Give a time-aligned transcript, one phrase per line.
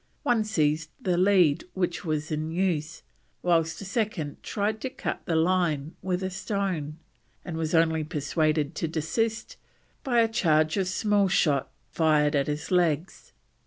[0.23, 3.03] One seized the lead which was in use,
[3.43, 6.97] whilst a second tried to cut the line with a stone,
[7.45, 9.57] and was only persuaded to desist
[10.03, 13.31] by a charge of small shot fired at his legs.